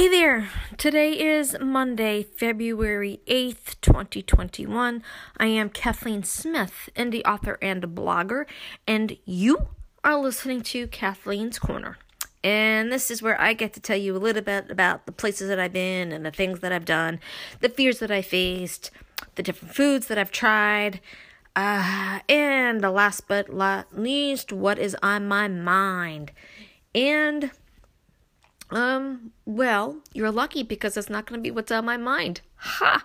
[0.00, 0.48] Hey there!
[0.78, 5.02] Today is Monday, February 8th, 2021.
[5.36, 8.46] I am Kathleen Smith, indie author and blogger,
[8.86, 9.68] and you
[10.02, 11.98] are listening to Kathleen's Corner.
[12.42, 15.50] And this is where I get to tell you a little bit about the places
[15.50, 17.20] that I've been and the things that I've done,
[17.60, 18.90] the fears that I faced,
[19.34, 21.02] the different foods that I've tried,
[21.54, 26.32] uh, and the last but not least, what is on my mind.
[26.94, 27.50] And
[28.70, 32.40] um, well, you're lucky because it's not going to be what's on my mind.
[32.56, 33.04] Ha!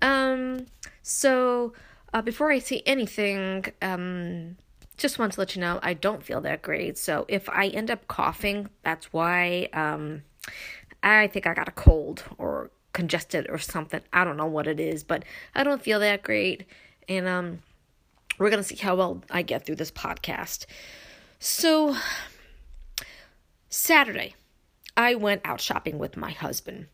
[0.00, 0.66] Um,
[1.02, 1.72] so,
[2.12, 4.56] uh, before I say anything, um,
[4.96, 6.96] just want to let you know I don't feel that great.
[6.98, 9.68] So, if I end up coughing, that's why.
[9.72, 10.22] Um,
[11.02, 14.00] I think I got a cold or congested or something.
[14.12, 15.24] I don't know what it is, but
[15.54, 16.64] I don't feel that great.
[17.08, 17.62] And, um,
[18.38, 20.66] we're going to see how well I get through this podcast.
[21.38, 21.96] So,
[23.68, 24.34] Saturday.
[24.98, 26.88] I went out shopping with my husband.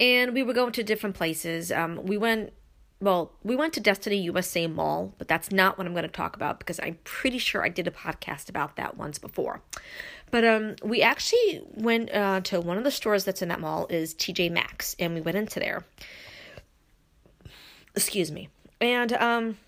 [0.00, 1.70] And we were going to different places.
[1.72, 2.52] Um, we went,
[3.00, 6.34] well, we went to Destiny USA Mall, but that's not what I'm going to talk
[6.34, 9.62] about because I'm pretty sure I did a podcast about that once before.
[10.32, 13.86] But um, we actually went uh, to one of the stores that's in that mall
[13.88, 15.84] is TJ Maxx, and we went into there.
[17.94, 18.48] Excuse me.
[18.80, 19.58] And um,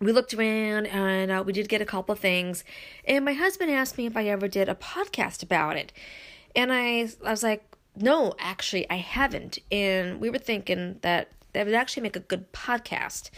[0.00, 2.64] we looked around and uh, we did get a couple of things.
[3.04, 5.92] And my husband asked me if I ever did a podcast about it.
[6.58, 7.62] And I, I was like,
[7.94, 9.60] no, actually, I haven't.
[9.70, 13.30] And we were thinking that that would actually make a good podcast.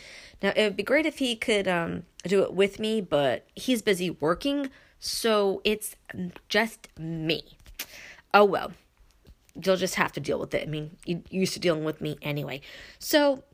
[0.42, 3.82] Now, it would be great if he could um, do it with me, but he's
[3.82, 5.96] busy working, so it's
[6.48, 7.58] just me.
[8.32, 8.72] Oh well,
[9.62, 10.66] you'll just have to deal with it.
[10.66, 12.62] I mean, you're used to dealing with me anyway.
[12.98, 13.44] So,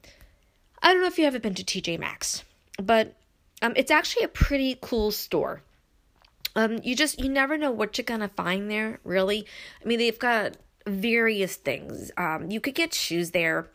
[0.80, 2.44] I don't know if you ever been to TJ Maxx,
[2.80, 3.16] but
[3.62, 5.62] um, it's actually a pretty cool store.
[6.56, 8.98] Um, you just you never know what you're gonna find there.
[9.04, 9.46] Really,
[9.82, 12.10] I mean, they've got various things.
[12.16, 13.68] Um, you could get shoes there,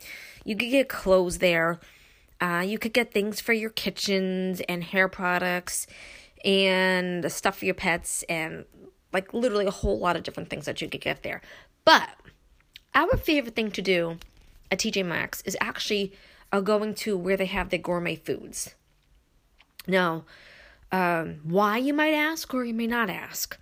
[0.44, 1.78] you could get clothes there,
[2.40, 5.86] uh, you could get things for your kitchens and hair products,
[6.44, 8.64] and stuff for your pets, and
[9.12, 11.40] like literally a whole lot of different things that you could get there.
[11.84, 12.10] But
[12.94, 14.18] our favorite thing to do
[14.70, 16.12] at TJ Maxx is actually
[16.50, 18.74] uh, going to where they have the gourmet foods.
[19.86, 20.24] Now,
[20.92, 23.58] um, why, you might ask, or you may not ask?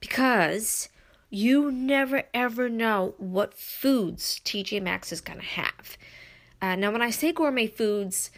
[0.00, 0.88] Because
[1.30, 5.96] you never ever know what foods TJ Maxx is to have.
[6.60, 8.30] Uh, now, when I say gourmet foods,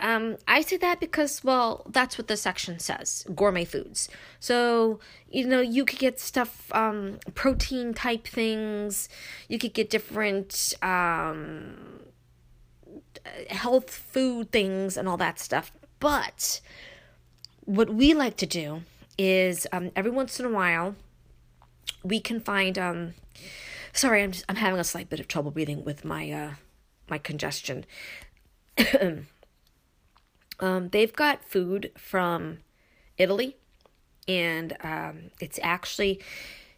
[0.00, 4.08] um, I say that because, well, that's what the section says gourmet foods.
[4.40, 4.98] So,
[5.30, 9.08] you know, you could get stuff, um, protein type things,
[9.48, 12.00] you could get different um,
[13.50, 15.70] health food things and all that stuff.
[15.98, 16.60] But
[17.70, 18.82] what we like to do
[19.16, 20.96] is um, every once in a while
[22.02, 23.14] we can find um
[23.92, 26.50] sorry i'm just, i'm having a slight bit of trouble breathing with my uh
[27.08, 27.84] my congestion.
[30.60, 32.58] Um they've got food from
[33.16, 33.56] italy
[34.28, 36.20] and um it's actually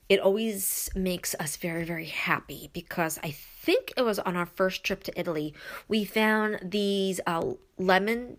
[0.09, 4.85] it always makes us very very happy because i think it was on our first
[4.85, 5.53] trip to italy
[5.89, 7.43] we found these uh
[7.77, 8.37] lemon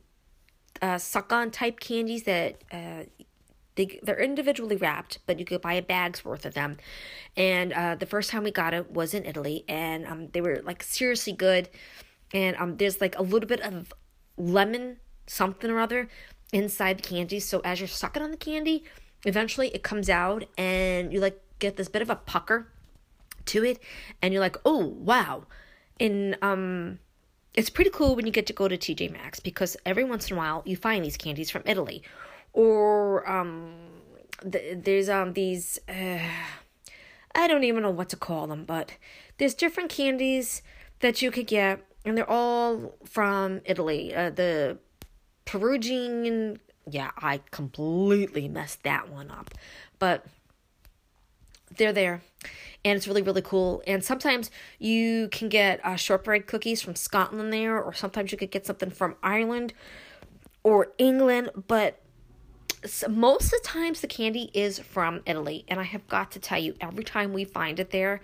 [0.81, 3.03] uh, suck on type candies that uh,
[3.75, 6.77] they they're individually wrapped, but you could buy a bag's worth of them.
[7.35, 10.61] And uh, the first time we got it was in Italy, and um, they were
[10.63, 11.69] like seriously good.
[12.33, 13.93] And um, there's like a little bit of
[14.37, 14.97] lemon
[15.27, 16.09] something or other
[16.51, 17.39] inside the candy.
[17.39, 18.83] So as you're sucking on the candy,
[19.25, 22.67] eventually it comes out, and you like get this bit of a pucker
[23.45, 23.79] to it,
[24.21, 25.45] and you're like, oh wow.
[25.99, 26.99] And um
[27.53, 30.35] it's pretty cool when you get to go to TJ Maxx because every once in
[30.35, 32.03] a while you find these candies from Italy,
[32.51, 33.73] or um,
[34.49, 36.19] th- there's um these uh,
[37.35, 38.93] I don't even know what to call them, but
[39.37, 40.61] there's different candies
[40.99, 44.13] that you could get, and they're all from Italy.
[44.13, 44.77] Uh, the
[45.45, 46.59] Perugian,
[46.89, 49.51] yeah, I completely messed that one up,
[49.99, 50.25] but
[51.77, 52.21] they're there.
[52.85, 53.81] And it's really really cool.
[53.87, 58.51] And sometimes you can get uh, shortbread cookies from scotland there or sometimes you could
[58.51, 59.73] get something from ireland
[60.63, 61.99] or england but
[63.09, 65.65] most of the times the candy is from italy.
[65.67, 68.21] And i have got to tell you every time we find it there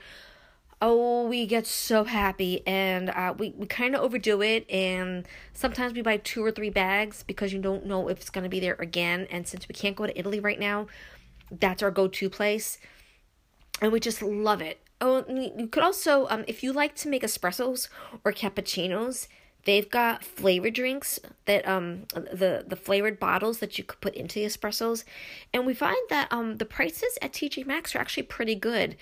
[0.81, 2.65] oh we get so happy.
[2.65, 4.69] And uh, we, we kind of overdo it.
[4.69, 8.45] And sometimes we buy two or three bags because you don't know if it's going
[8.45, 9.27] to be there again.
[9.29, 10.87] And since we can't go to italy right now
[11.51, 12.77] that's our go-to place
[13.81, 14.79] and we just love it.
[15.01, 17.87] Oh, you could also, um, if you like to make espressos
[18.25, 19.27] or cappuccinos,
[19.65, 24.39] they've got flavored drinks that um the the flavored bottles that you could put into
[24.39, 25.03] the espressos,
[25.53, 28.95] and we find that um the prices at TJ Maxx are actually pretty good.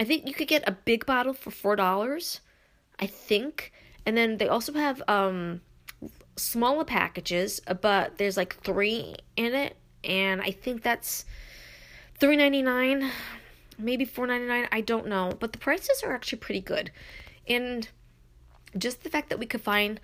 [0.00, 2.40] I think you could get a big bottle for four dollars.
[3.00, 3.72] I think,
[4.04, 5.60] and then they also have um
[6.36, 11.24] smaller packages, but there's like three in it, and I think that's
[12.18, 13.10] three ninety nine,
[13.78, 14.68] maybe four ninety nine.
[14.72, 16.90] I don't know, but the prices are actually pretty good,
[17.46, 17.88] and
[18.76, 20.00] just the fact that we could find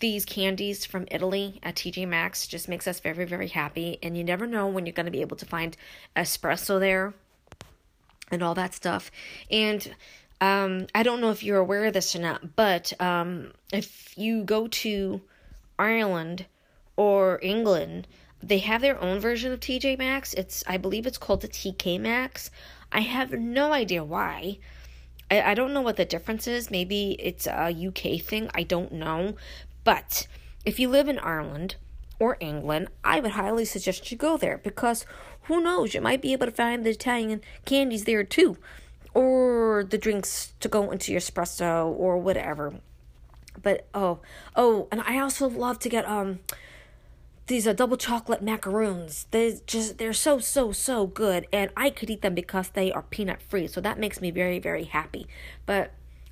[0.00, 3.98] these candies from Italy at TJ Maxx just makes us very very happy.
[4.02, 5.76] And you never know when you're going to be able to find
[6.16, 7.14] espresso there,
[8.30, 9.10] and all that stuff,
[9.50, 9.94] and.
[10.42, 14.42] Um, I don't know if you're aware of this or not, but um, if you
[14.42, 15.20] go to
[15.78, 16.46] Ireland
[16.96, 18.06] or England,
[18.42, 20.34] they have their own version of TJ Maxx.
[20.34, 22.50] It's I believe it's called the TK Maxx.
[22.92, 24.58] I have no idea why.
[25.30, 26.70] I, I don't know what the difference is.
[26.70, 28.50] Maybe it's a UK thing.
[28.54, 29.36] I don't know.
[29.84, 30.26] But
[30.64, 31.76] if you live in Ireland
[32.18, 35.06] or England, I would highly suggest you go there because
[35.42, 38.56] who knows, you might be able to find the Italian candies there too.
[39.12, 42.74] Or the drinks to go into your espresso or whatever
[43.62, 44.20] but oh
[44.56, 46.38] oh and i also love to get um
[47.50, 49.26] these are double chocolate macaroons.
[49.32, 51.48] They just they're so so so good.
[51.52, 54.60] And i could eat them because they are peanut free so that makes me very
[54.60, 55.26] very happy.
[55.66, 55.90] But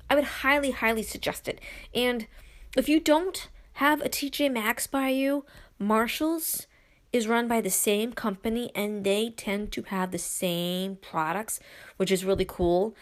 [0.09, 1.59] i would highly highly suggest it.
[1.93, 2.25] And
[2.77, 5.43] if you don't have a tj maxx by you
[5.77, 6.67] marshalls
[7.11, 11.59] is run by the same company and they tend to have the same products
[11.97, 12.95] which is really cool.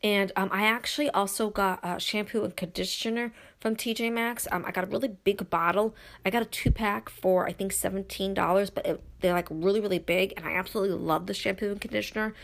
[0.00, 3.32] And um, I actually also got a shampoo and conditioner
[3.64, 4.46] from TJ Maxx.
[4.52, 5.94] Um, I got a really big bottle.
[6.22, 9.80] I got a two pack for I think seventeen dollars, but it, they're like really
[9.80, 12.34] really big, and I absolutely love the shampoo and conditioner.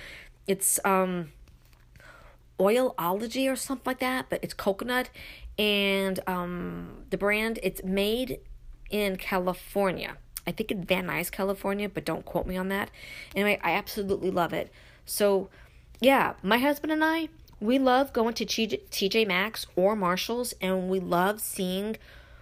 [0.46, 1.32] It's um
[2.58, 5.10] oilology or something like that, but it's coconut,
[5.58, 8.40] and um the brand it's made
[8.88, 10.16] in California.
[10.46, 12.90] I think in Van Nuys, California, but don't quote me on that.
[13.36, 14.72] Anyway, I absolutely love it.
[15.04, 15.50] So,
[16.00, 17.28] yeah, my husband and I,
[17.60, 21.96] we love going to TJ Maxx or Marshalls and we love seeing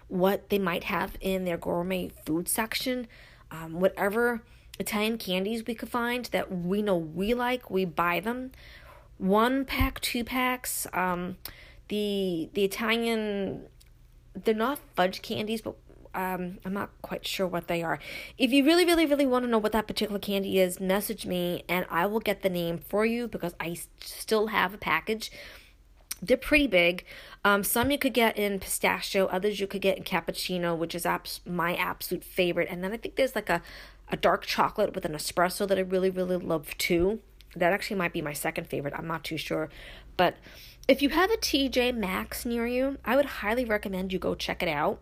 [0.07, 3.07] what they might have in their gourmet food section.
[3.51, 4.43] Um, whatever
[4.79, 8.53] Italian candies we could find that we know we like, we buy them.
[9.19, 10.87] One pack, two packs.
[10.93, 11.37] Um,
[11.89, 13.67] the the Italian,
[14.35, 15.75] they're not fudge candies, but
[16.15, 17.99] um, I'm not quite sure what they are.
[18.37, 21.65] If you really, really, really want to know what that particular candy is, message me
[21.69, 25.31] and I will get the name for you because I still have a package.
[26.21, 27.05] They're pretty big.
[27.45, 31.07] Um, some you could get in pistachio, others you could get in cappuccino, which is
[31.07, 32.69] abs- my absolute favorite.
[32.71, 33.63] And then I think there's like a,
[34.09, 37.21] a dark chocolate with an espresso that I really, really love too.
[37.55, 38.95] That actually might be my second favorite.
[38.97, 39.69] I'm not too sure.
[40.17, 40.37] But
[40.89, 44.63] if you have a TJ Maxx near you, I would highly recommend you go check
[44.63, 45.01] it out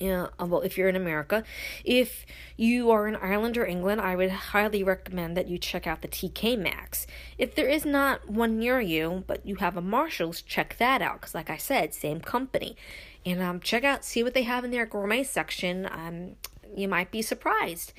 [0.00, 1.44] uh, well, if you're in America.
[1.84, 6.02] If you are in Ireland or England, I would highly recommend that you check out
[6.02, 7.06] the TK Maxx.
[7.36, 11.20] If there is not one near you, but you have a Marshalls, check that out
[11.20, 12.76] because, like I said, same company.
[13.24, 15.88] And um, check out, see what they have in their gourmet section.
[15.90, 16.36] Um,
[16.76, 17.92] you might be surprised.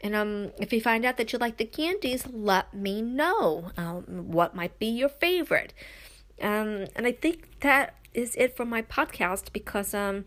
[0.00, 4.04] And um, if you find out that you like the candies, let me know um,
[4.32, 5.72] what might be your favorite.
[6.40, 10.24] Um, and I think that is it for my podcast because um,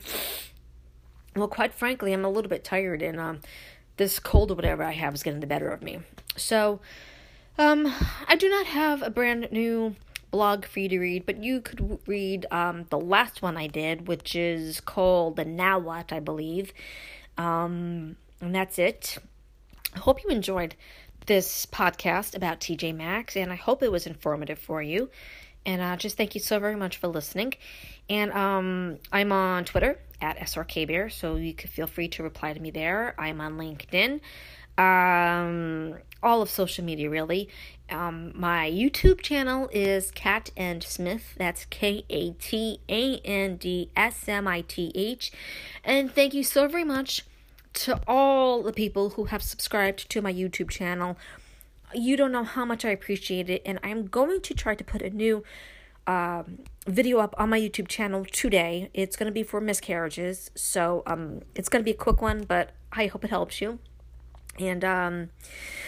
[1.36, 3.42] well, quite frankly, I'm a little bit tired, and um,
[3.98, 6.00] this cold or whatever I have is getting the better of me.
[6.38, 6.80] So,
[7.58, 7.92] um,
[8.28, 9.96] I do not have a brand new
[10.32, 14.08] blog for you to read, but you could read um, the last one I did,
[14.08, 16.74] which is called the Now What, I believe.
[17.38, 19.18] Um, and that's it.
[19.94, 20.76] I hope you enjoyed
[21.26, 25.10] this podcast about TJ Maxx, and I hope it was informative for you.
[25.66, 27.54] And uh, just thank you so very much for listening.
[28.10, 32.60] And um, I'm on Twitter at srkbear, so you can feel free to reply to
[32.60, 33.16] me there.
[33.18, 34.22] I'm on LinkedIn,
[34.78, 37.50] um, all of social media really.
[37.90, 41.36] Um, my YouTube channel is Kat and Smith.
[41.38, 45.32] That's K A T A N D S M I T H.
[45.84, 47.26] And thank you so very much
[47.74, 51.18] to all the people who have subscribed to my YouTube channel
[51.96, 55.02] you don't know how much I appreciate it, and I'm going to try to put
[55.02, 55.44] a new
[56.08, 58.90] um, video up on my YouTube channel today.
[58.94, 62.44] It's going to be for miscarriages, so um, it's going to be a quick one,
[62.44, 63.80] but I hope it helps you.
[64.60, 65.30] And um,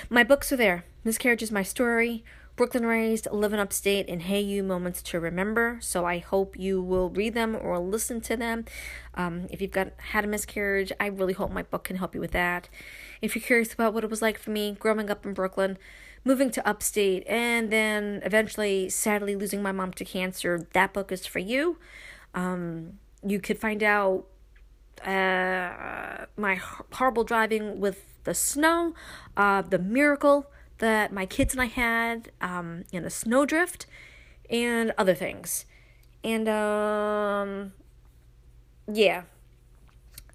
[0.10, 0.86] my books are there.
[1.04, 2.24] Miscarriage is my story.
[2.58, 5.78] Brooklyn raised, living upstate, and Hey You moments to remember.
[5.80, 8.66] So I hope you will read them or listen to them.
[9.14, 12.20] Um, if you've got had a miscarriage, I really hope my book can help you
[12.20, 12.68] with that.
[13.22, 15.78] If you're curious about what it was like for me growing up in Brooklyn,
[16.24, 21.26] moving to upstate, and then eventually, sadly, losing my mom to cancer, that book is
[21.26, 21.78] for you.
[22.34, 24.26] Um, you could find out
[25.06, 26.60] uh, my
[26.94, 28.94] horrible driving with the snow,
[29.36, 33.86] uh, the miracle that my kids and I had um, in a snowdrift
[34.50, 35.66] and other things.
[36.24, 37.74] And um,
[38.92, 39.24] yeah,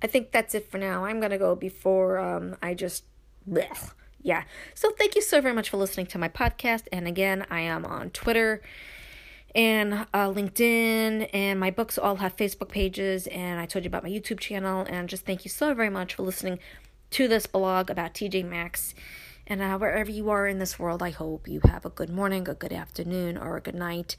[0.02, 1.04] I think that's it for now.
[1.04, 3.04] I'm gonna go before um, I just.
[4.22, 4.44] Yeah.
[4.74, 6.84] So thank you so very much for listening to my podcast.
[6.92, 8.62] And again, I am on Twitter
[9.54, 13.26] and uh, LinkedIn, and my books all have Facebook pages.
[13.26, 14.86] And I told you about my YouTube channel.
[14.88, 16.58] And just thank you so very much for listening
[17.10, 18.94] to this blog about TJ Maxx.
[19.46, 22.48] And uh, wherever you are in this world, I hope you have a good morning,
[22.48, 24.16] a good afternoon, or a good night.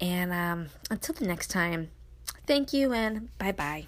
[0.00, 1.90] And um, until the next time,
[2.46, 3.86] thank you and bye bye.